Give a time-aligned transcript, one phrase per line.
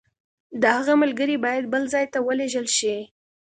[0.61, 2.95] د هغه ملګري باید بل ځای ته ولېږل شي.